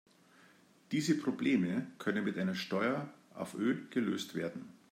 Diese 0.91 1.15
Probleme 1.15 1.85
können 1.99 2.23
mit 2.23 2.39
einer 2.39 2.55
Steuer 2.55 3.13
auf 3.35 3.53
Öl 3.53 3.85
gelöst 3.91 4.33
werden. 4.33 4.65